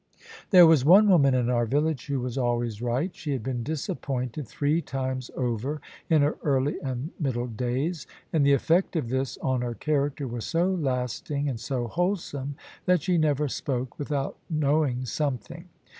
[0.49, 3.15] There was one woman in our village who was always right.
[3.15, 8.53] She had been disappointed, three times over, in her early and middle days; and the
[8.53, 12.55] effect of this on her character was so lasting and so wholesome,
[12.87, 15.69] that she never spoke without knowing something.